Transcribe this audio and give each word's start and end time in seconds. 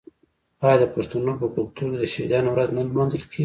آیا 0.65 0.75
د 0.81 0.85
پښتنو 0.95 1.31
په 1.39 1.45
کلتور 1.55 1.67
کې 1.75 1.83
د 2.01 2.03
شهیدانو 2.13 2.49
ورځ 2.51 2.69
نه 2.77 2.81
لمانځل 2.89 3.21
کیږي؟ 3.29 3.39